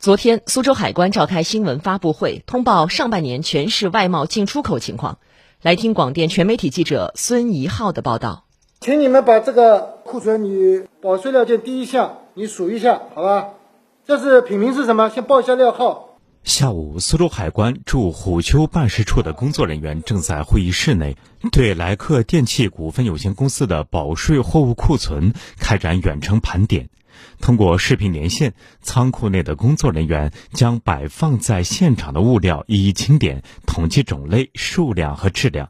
[0.00, 5.18] 昨天，苏州海关召开新闻发布会，通报上半年全市外贸进出口情况。
[5.60, 8.46] 来听广电全媒体记者孙怡浩的报道。
[8.80, 13.48] 请你们把这个库存你保税料件第一项你数一下，好吧？
[14.06, 15.10] 这是品名是什么？
[15.10, 16.16] 先报一下料号。
[16.44, 21.18] 下午，苏州海关驻虎丘办事处的工作人员正在会议室内
[21.52, 26.88] 对莱克电器股份有限公司的保税货物库存开展远程盘点。
[27.40, 28.52] 通过视频连线，
[28.82, 35.68] 仓库内的工作人员将摆放在现场的物料一一清点，统计种类、数量和质量。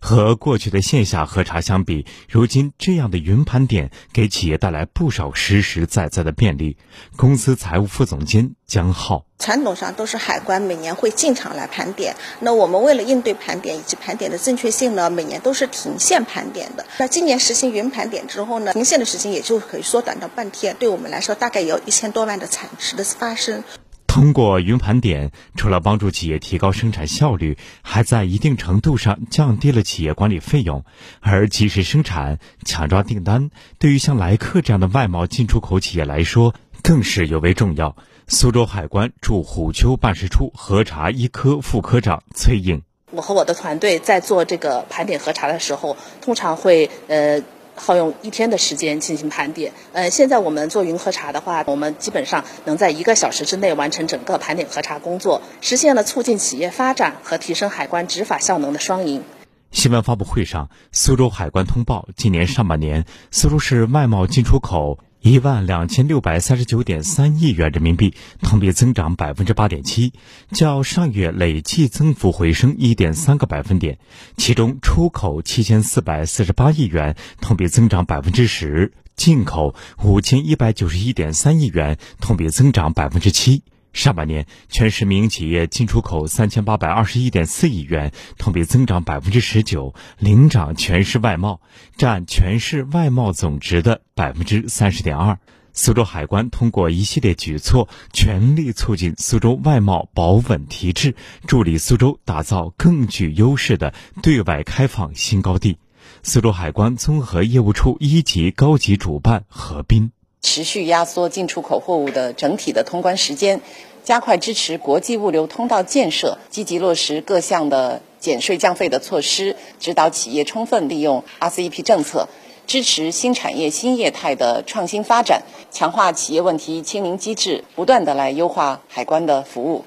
[0.00, 6.76] 和过去的线下核查相比，如今这样的云盘点给企业带来不少实实在在的便利。
[7.16, 16.84] 公司财务副总监江浩：传统上都是海关每年会进场来盘点，那我们为了应对盘点以及盘点的正确性呢，每年都是停线盘点的。
[16.98, 23.62] 那今年实行云盘点之后呢，停线的时间也就可以缩短到半天，对我们来说大概有一千多万的产值的发生。
[24.08, 30.84] 通过云盘点，除了帮助企业提高生产效率，还在一定程度上降低了企业管理费用。
[31.20, 37.94] 而及时生产、抢抓订单，对于像莱克这样的外贸进出口企业来说，更是尤为重要。
[38.26, 47.40] 苏州海关驻虎丘办事处核查一科副科长崔颖：我和我的团队在做这个盘点核查的时候，通常会呃。
[47.78, 49.72] 耗用一天的时间进行盘点。
[49.92, 59.22] 呃，现在我们做云核查的话，我们基本上能在一个小时之内完成整个盘点核查工作，实现了促进企业发展和提升海关执法效能的双赢。
[59.70, 64.98] 新闻发布会上，苏州海关通报，今年上半年苏州市外贸进出口。
[65.20, 70.12] 一万两千六百三十九点三亿元人民币，同比增长百分之八点七，
[70.52, 73.98] 较上月累计增幅回升一点三个百分点。
[74.36, 79.74] 其中，出口七千四百四十八亿元，同比增长百分之十；进口
[80.04, 83.62] 五千一百九十一点三亿元，同比增长百分之七。
[83.92, 91.60] 上半年，全市民营企业进出口三千八百二十一点四亿元，同比增长百分之十九，领涨全市外贸，
[91.96, 95.38] 占全市外贸总值的百分之三十点二。
[95.72, 101.14] 苏州海关通过一系列举措，全力促进苏州外贸保稳提质，
[101.46, 105.78] 助力苏州打造更具优势的对外开放新高地。
[106.22, 110.10] 苏州海关综合业务处一级高级主办何斌。
[110.40, 113.60] 持续压缩进出口货物的整体的通关时间，
[114.04, 122.28] 加快支持国际物流通道建设，积极落实各项的减税降费的措施，指导企业充分利用 RCEP 政策，
[122.66, 129.84] 支持新产业新业态的创新发展，强化企业问题清零机制，不断的来优化海关的服务。